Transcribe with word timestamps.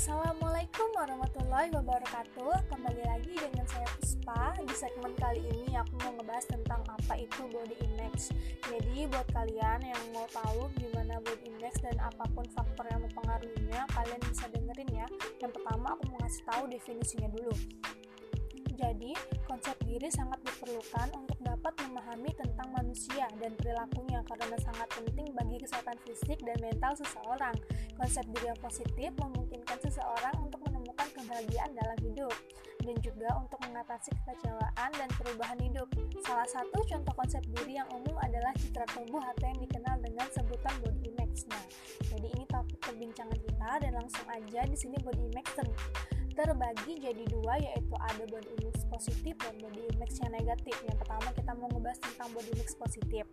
Assalamualaikum 0.00 0.96
warahmatullahi 0.96 1.68
wabarakatuh. 1.76 2.72
Kembali 2.72 3.04
lagi 3.04 3.36
dengan 3.36 3.68
saya 3.68 3.84
Puspa. 4.00 4.56
Di 4.64 4.72
segmen 4.72 5.12
kali 5.12 5.44
ini 5.44 5.76
aku 5.76 5.92
mau 6.00 6.16
ngebahas 6.16 6.48
tentang 6.48 6.80
apa 6.88 7.20
itu 7.20 7.44
body 7.44 7.76
image 7.84 8.32
Jadi 8.64 9.04
buat 9.12 9.28
kalian 9.28 9.84
yang 9.84 10.04
mau 10.16 10.24
tahu 10.32 10.72
gimana 10.80 11.20
body 11.20 11.52
image 11.52 11.84
dan 11.84 12.00
apa 12.00 12.24
pun 12.32 12.48
faktor 12.48 12.88
yang 12.88 13.04
mempengaruhinya 13.04 13.84
Kalian 13.92 14.20
bisa 14.24 14.48
dengerin 14.48 14.88
ya. 14.88 15.06
Yang 15.36 15.60
pertama 15.60 15.92
aku 15.92 16.02
mau 16.08 16.18
ngasih 16.24 16.42
tahu 16.48 16.64
definisinya 16.72 17.28
dulu. 17.36 17.52
Jadi, 18.80 19.12
konsep 19.44 19.76
diri 19.84 20.08
sangat 20.08 20.40
diperlukan 20.40 21.12
untuk 21.12 21.36
dapat 21.44 21.76
memahami 21.84 22.32
tentang 22.32 22.72
manusia 22.72 23.28
dan 23.36 23.52
perilakunya 23.60 24.24
karena 24.24 24.56
sangat 24.56 24.88
penting 24.96 25.36
bagi 25.36 25.60
kesehatan 25.60 26.00
fisik 26.08 26.40
dan 26.40 26.56
mental 26.64 26.96
seseorang. 26.96 27.52
Konsep 28.00 28.24
diri 28.32 28.48
yang 28.48 28.56
positif 28.64 29.12
memungkinkan 29.20 29.49
seseorang 29.78 30.34
untuk 30.42 30.58
menemukan 30.66 31.08
kebahagiaan 31.14 31.70
dalam 31.76 31.98
hidup 32.02 32.34
dan 32.80 32.96
juga 33.04 33.28
untuk 33.36 33.60
mengatasi 33.68 34.10
kekecewaan 34.24 34.90
dan 34.96 35.08
perubahan 35.14 35.58
hidup. 35.60 35.86
Salah 36.24 36.48
satu 36.48 36.80
contoh 36.82 37.14
konsep 37.14 37.42
diri 37.54 37.78
yang 37.78 37.88
umum 37.92 38.16
adalah 38.24 38.50
citra 38.56 38.88
tubuh 38.90 39.20
atau 39.20 39.44
yang 39.46 39.60
dikenal 39.60 39.96
dengan 40.00 40.26
sebutan 40.32 40.74
body 40.80 41.00
image. 41.12 41.44
Nah, 41.52 41.64
jadi 42.08 42.26
ini 42.34 42.44
topik 42.48 42.78
perbincangan 42.80 43.38
kita 43.38 43.70
dan 43.84 43.92
langsung 43.94 44.26
aja 44.26 44.60
di 44.64 44.76
sini 44.76 44.96
body 44.98 45.22
image 45.30 45.52
terbagi 46.40 46.96
jadi 47.04 47.24
dua 47.28 47.60
yaitu 47.60 47.94
ada 48.00 48.24
body 48.24 48.48
image 48.64 48.82
positif 48.88 49.34
dan 49.44 49.54
body 49.60 49.82
image 49.92 50.16
yang 50.24 50.32
negatif. 50.32 50.76
Yang 50.88 50.96
pertama 51.04 51.28
kita 51.36 51.52
mau 51.58 51.68
ngebahas 51.68 51.98
tentang 52.00 52.28
body 52.32 52.50
image 52.56 52.74
positif, 52.80 53.24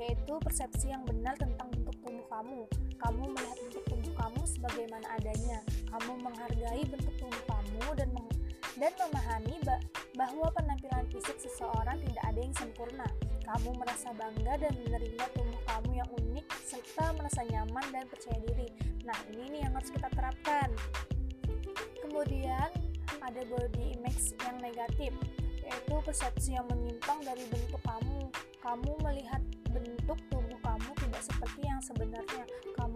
yaitu 0.00 0.32
persepsi 0.40 0.86
yang 0.88 1.04
benar 1.04 1.36
tentang 1.36 1.68
bentuk 1.68 1.96
tubuh 2.00 2.26
kamu. 2.32 2.64
Kamu 2.98 3.22
melihat 3.36 3.58
bentuk 3.68 3.84
sebagaimana 4.58 5.06
adanya. 5.14 5.62
Kamu 5.88 6.18
menghargai 6.18 6.82
bentuk 6.90 7.14
tubuh 7.22 7.42
kamu 7.46 7.86
dan 7.94 8.10
meng 8.10 8.28
dan 8.78 8.94
memahami 8.94 9.58
bahwa 10.14 10.46
penampilan 10.54 11.06
fisik 11.10 11.38
seseorang 11.38 11.98
tidak 12.02 12.24
ada 12.26 12.40
yang 12.42 12.54
sempurna. 12.54 13.06
Kamu 13.46 13.74
merasa 13.78 14.10
bangga 14.12 14.54
dan 14.60 14.74
menerima 14.84 15.26
tubuh 15.34 15.60
kamu 15.66 15.90
yang 15.98 16.10
unik 16.14 16.46
serta 16.62 17.14
merasa 17.16 17.42
nyaman 17.46 17.86
dan 17.90 18.04
percaya 18.06 18.38
diri. 18.44 18.68
Nah, 19.02 19.18
ini 19.34 19.56
nih 19.56 19.60
yang 19.66 19.72
harus 19.74 19.90
kita 19.90 20.06
terapkan 20.12 20.68
kemudian 22.08 22.72
ada 23.20 23.42
body 23.52 24.00
image 24.00 24.32
yang 24.40 24.56
negatif 24.64 25.12
yaitu 25.60 25.94
persepsi 26.00 26.56
yang 26.56 26.64
menyimpang 26.72 27.20
dari 27.20 27.44
bentuk 27.52 27.76
kamu 27.84 28.32
kamu 28.64 28.92
melihat 29.04 29.42
bentuk 29.68 30.16
tubuh 30.32 30.58
kamu 30.64 30.90
tidak 31.04 31.22
seperti 31.22 31.60
yang 31.68 31.80
sebenarnya 31.84 32.44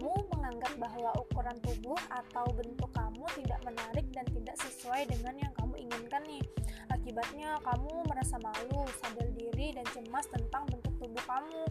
kamu 0.03 0.19
menganggap 0.35 0.73
bahwa 0.83 1.15
ukuran 1.15 1.55
tubuh 1.63 1.95
atau 2.11 2.43
bentuk 2.59 2.91
kamu 2.91 3.23
tidak 3.39 3.55
menarik 3.63 4.03
dan 4.11 4.27
tidak 4.35 4.59
sesuai 4.59 5.07
dengan 5.07 5.31
yang 5.39 5.53
kamu 5.55 5.79
inginkan 5.79 6.19
nih 6.27 6.43
akibatnya 6.91 7.55
kamu 7.63 8.03
merasa 8.11 8.35
malu 8.43 8.83
sadar 8.99 9.31
diri 9.31 9.71
dan 9.71 9.87
cemas 9.95 10.27
tentang 10.27 10.67
bentuk 10.67 10.91
tubuh 10.99 11.23
kamu 11.23 11.63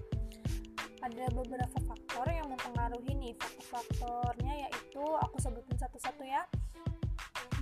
ada 1.04 1.24
beberapa 1.36 1.76
faktor 1.84 2.24
yang 2.32 2.48
mempengaruhi 2.48 3.12
nih 3.20 3.36
faktor-faktornya 3.36 4.64
yaitu 4.64 5.04
aku 5.04 5.36
sebutin 5.36 5.76
satu-satu 5.76 6.24
ya 6.24 6.40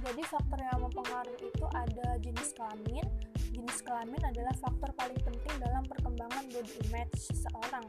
jadi 0.07 0.23
faktor 0.23 0.63
yang 0.63 0.87
mempengaruhi 0.87 1.51
itu 1.51 1.67
ada 1.77 2.17
jenis 2.25 2.57
kelamin. 2.57 3.05
Jenis 3.53 3.85
kelamin 3.85 4.23
adalah 4.25 4.57
faktor 4.57 4.89
paling 4.97 5.21
penting 5.21 5.55
dalam 5.61 5.85
perkembangan 5.85 6.49
body 6.49 6.73
image 6.89 7.21
seseorang. 7.21 7.85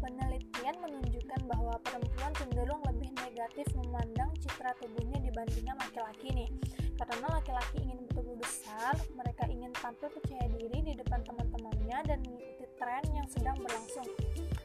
Penelitian 0.00 0.76
menunjukkan 0.80 1.40
bahwa 1.44 1.76
perempuan 1.84 2.32
cenderung 2.40 2.80
lebih 2.88 3.12
negatif 3.20 3.68
memandang 3.76 4.32
citra 4.40 4.72
tubuhnya 4.80 5.20
dibandingkan 5.20 5.76
laki-laki 5.76 6.32
nih. 6.32 6.50
Karena 6.96 7.28
laki-laki 7.36 7.84
ingin 7.84 8.00
bertubuh 8.08 8.36
besar, 8.40 8.96
mereka 9.12 9.44
ingin 9.48 9.72
tampil 9.76 10.08
percaya 10.08 10.48
diri 10.56 10.78
di 10.80 10.92
depan 10.96 11.20
teman-temannya 11.24 11.98
dan 12.08 12.18
mengikuti 12.24 12.64
tren 12.80 13.04
yang 13.12 13.28
sedang 13.28 13.56
berlangsung. 13.60 14.08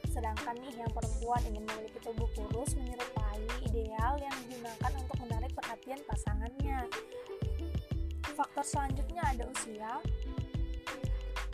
Sedangkan 0.08 0.56
nih 0.56 0.72
yang 0.80 0.88
perempuan 0.96 1.44
ingin 1.44 1.64
memiliki 1.68 2.00
tubuh 2.00 2.28
kurus 2.32 2.72
menyerupai 2.80 3.44
ideal 3.68 4.16
yang 4.16 4.36
digunakan 4.48 4.92
untuk 4.96 5.16
menarik 5.20 5.52
perhatian 5.52 6.00
pasangannya. 6.08 6.88
Faktor 8.32 8.64
selanjutnya 8.64 9.20
ada 9.20 9.44
usia. 9.52 10.00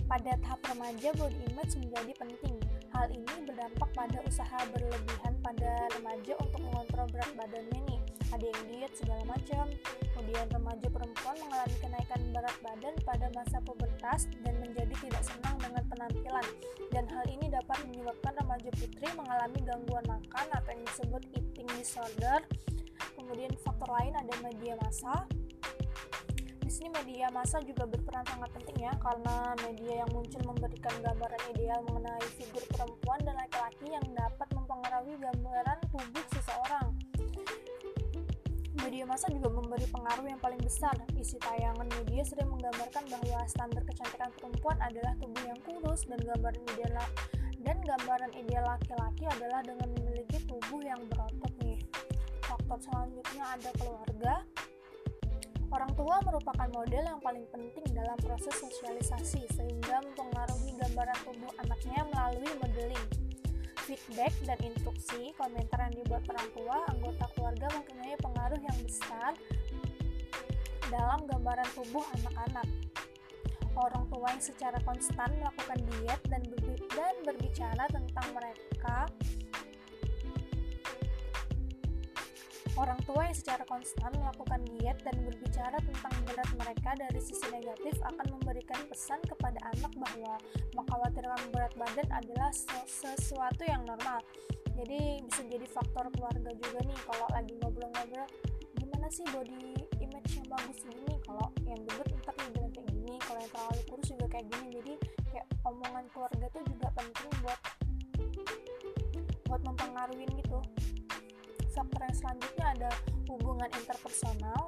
Pada 0.06 0.38
tahap 0.38 0.62
remaja, 0.70 1.10
body 1.18 1.50
image 1.50 1.74
menjadi 1.82 2.12
penting. 2.22 2.61
Hal 2.92 3.08
ini 3.08 3.48
berdampak 3.48 3.88
pada 3.96 4.20
usaha 4.28 4.58
berlebihan 4.68 5.32
pada 5.40 5.88
remaja 5.96 6.36
untuk 6.44 6.60
mengontrol 6.60 7.08
berat 7.08 7.32
badannya 7.40 7.80
nih. 7.88 8.00
Ada 8.36 8.44
yang 8.52 8.62
diet 8.68 8.92
segala 9.00 9.22
macam. 9.24 9.64
Kemudian 10.12 10.46
remaja 10.52 10.86
perempuan 10.92 11.36
mengalami 11.40 11.76
kenaikan 11.80 12.20
berat 12.36 12.56
badan 12.60 12.94
pada 13.00 13.26
masa 13.32 13.58
pubertas 13.64 14.28
dan 14.44 14.54
menjadi 14.60 14.92
tidak 15.00 15.24
senang 15.24 15.56
dengan 15.56 15.84
penampilan. 15.88 16.46
Dan 16.92 17.04
hal 17.08 17.24
ini 17.32 17.48
dapat 17.48 17.80
menyebabkan 17.88 18.32
remaja 18.44 18.70
putri 18.76 19.08
mengalami 19.16 19.58
gangguan 19.64 20.04
makan 20.04 20.46
atau 20.52 20.70
yang 20.76 20.84
disebut 20.84 21.22
eating 21.32 21.68
disorder. 21.80 22.44
Kemudian 23.16 23.56
faktor 23.64 23.88
lain 23.88 24.12
ada 24.20 24.34
media 24.44 24.76
massa. 24.84 25.24
Sini 26.72 26.88
media 27.04 27.28
massa 27.28 27.60
juga 27.60 27.84
berperan 27.84 28.24
sangat 28.24 28.48
penting 28.56 28.88
ya 28.88 28.96
karena 28.96 29.52
media 29.60 29.92
yang 30.00 30.10
muncul 30.16 30.40
memberikan 30.40 30.96
gambaran 31.04 31.42
ideal 31.52 31.84
mengenai 31.84 32.24
figur 32.32 32.64
perempuan 32.72 33.20
dan 33.28 33.36
laki-laki 33.36 33.92
yang 33.92 34.06
dapat 34.16 34.48
mempengaruhi 34.56 35.20
gambaran 35.20 35.78
tubuh 35.92 36.24
seseorang. 36.32 36.96
Media 38.80 39.04
massa 39.04 39.28
juga 39.28 39.52
memberi 39.52 39.84
pengaruh 39.84 40.24
yang 40.24 40.40
paling 40.40 40.64
besar. 40.64 40.96
Isi 41.12 41.36
tayangan 41.44 41.92
media 41.92 42.24
sering 42.24 42.48
menggambarkan 42.48 43.04
bahwa 43.04 43.44
standar 43.52 43.84
kecantikan 43.84 44.32
perempuan 44.40 44.80
adalah 44.80 45.12
tubuh 45.20 45.44
yang 45.44 45.60
kurus 45.68 46.08
dan 46.08 46.24
gambaran 46.24 46.56
ideal 46.72 47.04
dan 47.68 47.76
gambaran 47.84 48.32
ideal 48.32 48.64
laki-laki 48.64 49.28
adalah 49.28 49.60
dengan 49.60 49.92
memiliki 50.00 50.40
tubuh 50.48 50.80
yang 50.80 51.04
berotot 51.04 51.52
nih. 51.60 51.84
Faktor 52.48 52.80
selanjutnya 52.80 53.60
ada 53.60 53.70
keluarga. 53.76 54.40
Orang 55.72 55.88
tua 55.96 56.20
merupakan 56.20 56.68
model 56.68 57.00
yang 57.00 57.20
paling 57.24 57.48
penting 57.48 57.96
dalam 57.96 58.12
proses 58.20 58.52
sosialisasi 58.60 59.40
sehingga 59.56 60.04
mempengaruhi 60.04 60.76
gambaran 60.76 61.16
tubuh 61.24 61.48
anaknya 61.64 62.04
melalui 62.12 62.52
modeling. 62.60 63.06
Feedback 63.88 64.36
dan 64.44 64.60
instruksi 64.60 65.32
komentar 65.40 65.88
yang 65.88 65.96
dibuat 65.96 66.28
orang 66.28 66.48
tua 66.52 66.76
anggota 66.92 67.24
keluarga 67.32 67.66
mempunyai 67.72 68.16
pengaruh 68.20 68.60
yang 68.60 68.78
besar 68.84 69.32
dalam 70.92 71.24
gambaran 71.24 71.68
tubuh 71.72 72.04
anak-anak. 72.20 72.68
Orang 73.72 74.04
tua 74.12 74.28
yang 74.28 74.44
secara 74.44 74.76
konstan 74.84 75.32
melakukan 75.40 75.80
diet 75.88 76.20
dan, 76.28 76.44
berbicara 77.24 77.88
tentang 77.88 78.26
mereka 78.36 79.08
Orang 82.82 82.98
tua 83.06 83.30
yang 83.30 83.38
secara 83.38 83.62
konstan 83.70 84.10
melakukan 84.18 84.58
diet 84.74 84.98
dan 85.06 85.14
berbicara 85.22 85.78
tentang 85.86 86.14
berat 86.26 86.50
mereka 86.58 86.90
dari 86.98 87.20
sisi 87.22 87.46
negatif 87.54 87.94
akan 88.02 88.26
memberikan 88.34 88.82
pesan 88.90 89.22
kepada 89.22 89.54
anak 89.70 89.94
bahwa 89.94 90.34
mengkhawatirkan 90.74 91.46
berat 91.54 91.70
badan 91.78 92.08
adalah 92.10 92.50
sesuatu 92.90 93.62
yang 93.62 93.86
normal. 93.86 94.18
Jadi 94.74 95.22
bisa 95.22 95.46
jadi 95.46 95.62
faktor 95.70 96.10
keluarga 96.10 96.50
juga 96.58 96.82
nih 96.82 96.98
kalau 97.06 97.26
lagi 97.30 97.54
ngobrol-ngobrol 97.62 98.26
gimana 98.74 99.06
sih 99.14 99.22
body 99.30 99.78
image 100.02 100.42
yang 100.42 100.48
bagus 100.50 100.78
gini? 100.82 101.14
Kalau 101.22 101.54
yang 101.62 101.78
gendut 101.86 102.08
ntar 102.18 102.34
dibilang 102.34 102.72
kayak 102.74 102.88
gini 102.90 103.14
kalau 103.22 103.38
yang 103.38 103.52
terlalu 103.54 103.82
kurus 103.86 104.08
juga 104.10 104.26
kayak 104.26 104.46
gini. 104.50 104.66
Jadi 104.82 104.94
kayak 105.30 105.46
omongan 105.62 106.04
keluarga 106.10 106.46
tuh 106.50 106.62
juga 106.66 106.90
penting 106.98 107.30
buat 107.46 107.60
buat 109.46 109.62
mempengaruhi 109.70 110.26
gitu 110.34 110.58
faktor 111.82 112.06
yang 112.06 112.18
selanjutnya 112.22 112.66
ada 112.78 112.90
hubungan 113.26 113.70
interpersonal. 113.74 114.62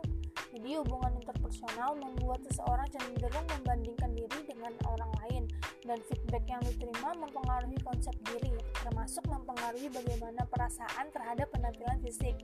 Jadi 0.51 0.71
hubungan 0.83 1.13
interpersonal 1.23 1.95
membuat 1.95 2.43
seseorang 2.51 2.91
cenderung 2.91 3.47
membandingkan 3.55 4.11
diri 4.19 4.41
dengan 4.51 4.75
orang 4.91 5.11
lain 5.23 5.43
dan 5.87 5.99
feedback 6.11 6.43
yang 6.51 6.63
diterima 6.67 7.15
mempengaruhi 7.15 7.79
konsep 7.87 8.15
diri 8.27 8.55
termasuk 8.83 9.23
mempengaruhi 9.31 9.91
bagaimana 9.95 10.43
perasaan 10.51 11.07
terhadap 11.15 11.47
penampilan 11.55 11.99
fisik. 12.03 12.35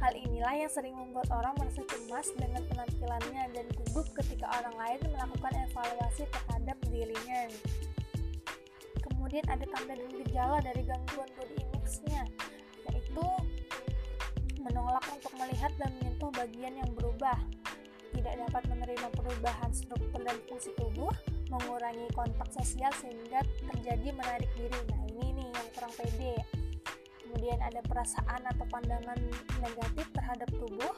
Hal 0.00 0.12
inilah 0.16 0.54
yang 0.56 0.72
sering 0.72 0.96
membuat 0.96 1.28
orang 1.32 1.52
merasa 1.56 1.80
cemas 1.84 2.28
dengan 2.36 2.64
penampilannya 2.68 3.42
dan 3.56 3.66
gugup 3.72 4.08
ketika 4.20 4.48
orang 4.60 4.76
lain 4.76 5.00
melakukan 5.12 5.52
evaluasi 5.68 6.24
terhadap 6.28 6.76
dirinya. 6.88 7.40
Kemudian 9.00 9.44
ada 9.48 9.64
tanda 9.68 9.94
dan 9.96 10.12
gejala 10.24 10.58
dari 10.64 10.82
gangguan 10.84 11.28
body 11.36 11.56
image-nya 11.60 12.24
yaitu 12.88 13.26
menolak 14.60 15.04
untuk 15.12 15.32
melihat 15.40 15.72
dan 15.80 15.90
menyentuh 15.98 16.30
bagian 16.36 16.74
yang 16.76 16.90
berubah, 16.92 17.36
tidak 18.12 18.34
dapat 18.48 18.62
menerima 18.68 19.08
perubahan 19.16 19.70
struktur 19.72 20.20
dan 20.20 20.36
fungsi 20.46 20.70
tubuh, 20.76 21.10
mengurangi 21.48 22.06
kontak 22.12 22.48
sosial 22.52 22.92
sehingga 23.00 23.40
terjadi 23.72 24.12
menarik 24.12 24.50
diri. 24.54 24.80
Nah, 24.92 25.02
ini 25.16 25.26
nih 25.40 25.48
yang 25.50 25.68
kurang 25.74 25.94
pede. 25.96 26.36
Kemudian 27.24 27.58
ada 27.62 27.80
perasaan 27.86 28.42
atau 28.42 28.66
pandangan 28.66 29.18
negatif 29.62 30.06
terhadap 30.10 30.50
tubuh, 30.50 30.92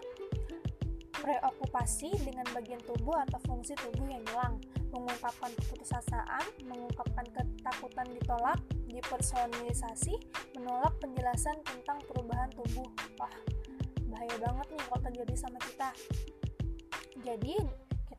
preokupasi 1.12 2.10
dengan 2.24 2.48
bagian 2.56 2.80
tubuh 2.82 3.14
atau 3.28 3.38
fungsi 3.46 3.76
tubuh 3.78 4.08
yang 4.08 4.24
hilang, 4.32 4.56
mengungkapkan 4.90 5.52
keputusasaan, 5.60 6.44
mengungkapkan 6.66 7.26
ketakutan 7.30 8.08
ditolak, 8.16 8.58
dipersonalisasi, 8.92 10.14
menolak 10.60 10.92
penjelasan 11.00 11.56
tentang 11.64 11.98
perubahan 12.06 12.52
tubuh. 12.52 12.88
Wah, 13.16 13.32
bahaya 14.12 14.36
banget 14.38 14.66
nih 14.76 14.82
kalau 14.86 15.00
terjadi 15.08 15.34
sama 15.34 15.58
kita. 15.64 15.88
Jadi, 17.22 17.54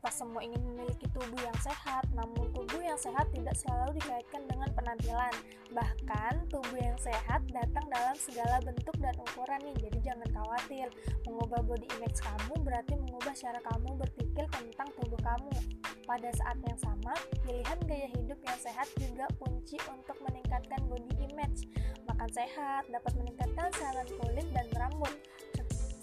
kita 0.04 0.20
semua 0.20 0.44
ingin 0.44 0.60
memiliki 0.60 1.08
tubuh 1.16 1.40
yang 1.40 1.56
sehat, 1.64 2.04
namun 2.12 2.52
tubuh 2.52 2.76
yang 2.76 3.00
sehat 3.00 3.24
tidak 3.32 3.56
selalu 3.56 3.96
dikaitkan 3.96 4.44
dengan 4.44 4.68
penampilan. 4.76 5.32
Bahkan, 5.72 6.44
tubuh 6.52 6.76
yang 6.76 6.92
sehat 7.00 7.40
datang 7.48 7.88
dalam 7.88 8.12
segala 8.12 8.60
bentuk 8.60 8.92
dan 9.00 9.16
ukuran 9.16 9.64
nih, 9.64 9.88
jadi 9.88 10.12
jangan 10.12 10.28
khawatir. 10.28 10.92
Mengubah 11.24 11.64
body 11.64 11.88
image 11.96 12.20
kamu 12.20 12.52
berarti 12.68 13.00
mengubah 13.00 13.32
cara 13.32 13.56
kamu 13.64 13.90
berpikir 13.96 14.44
tentang 14.52 14.88
tubuh 15.00 15.20
kamu. 15.24 15.56
Pada 16.04 16.28
saat 16.36 16.60
yang 16.60 16.78
sama, 16.84 17.16
pilihan 17.40 17.78
gaya 17.88 18.08
hidup 18.12 18.36
yang 18.44 18.58
sehat 18.60 18.92
juga 19.00 19.24
kunci 19.40 19.80
untuk 19.88 20.20
meningkatkan 20.20 20.84
body 20.84 21.32
image. 21.32 21.64
Makan 22.04 22.28
sehat 22.28 22.84
dapat 22.92 23.12
meningkatkan 23.24 23.72
sehat 23.72 24.04
kulit 24.20 24.44
dan 24.52 24.68
rambut, 24.76 25.16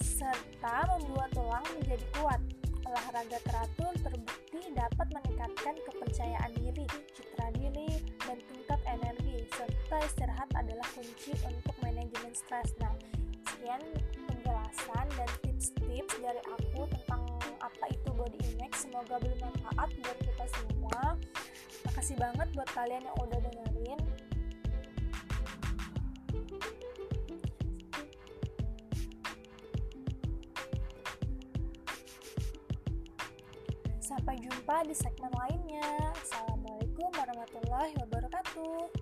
serta 0.02 0.90
membuat 0.90 1.30
tulang 1.38 1.66
menjadi 1.78 2.06
kuat 2.18 2.42
olahraga 2.92 3.40
teratur 3.48 3.94
terbukti 4.04 4.60
dapat 4.76 5.08
meningkatkan 5.16 5.76
kepercayaan 5.88 6.52
diri, 6.60 6.84
citra 7.16 7.48
diri, 7.56 7.88
dan 8.28 8.36
tingkat 8.52 8.82
energi, 8.84 9.48
serta 9.56 9.98
istirahat 10.04 10.50
adalah 10.60 10.84
kunci 10.92 11.32
untuk 11.48 11.72
manajemen 11.80 12.36
stres. 12.36 12.76
Nah, 12.84 12.92
sekian 13.48 13.80
penjelasan 14.28 15.08
dan 15.16 15.30
tips-tips 15.40 16.20
dari 16.20 16.44
aku 16.52 16.84
tentang 16.92 17.24
apa 17.64 17.86
itu 17.96 18.10
body 18.12 18.40
image. 18.52 18.76
Semoga 18.76 19.16
bermanfaat 19.24 19.90
buat 20.04 20.18
kita 20.20 20.46
semua. 20.60 21.16
Makasih 21.88 22.20
banget 22.20 22.48
buat 22.52 22.70
kalian 22.76 23.08
yang 23.08 23.18
udah 23.24 23.40
dengerin. 23.40 23.71
Sampai 34.12 34.36
jumpa 34.44 34.84
di 34.84 34.92
segmen 34.92 35.32
lainnya. 35.40 35.88
Assalamualaikum 36.20 37.08
warahmatullahi 37.16 37.96
wabarakatuh. 37.96 39.01